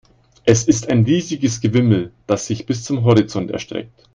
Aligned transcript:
Es 0.45 0.63
ist 0.63 0.89
ein 0.89 1.03
riesiges 1.03 1.61
Gewimmel, 1.61 2.11
das 2.25 2.47
sich 2.47 2.65
bis 2.65 2.83
zum 2.83 3.03
Horizont 3.03 3.51
erstreckt. 3.51 4.07